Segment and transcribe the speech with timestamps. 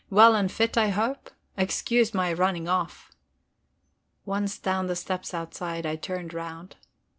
[0.09, 1.29] Well and fit, I hope?
[1.55, 3.11] Excuse my running off..."
[4.25, 6.75] Once down the steps outside, I turned round.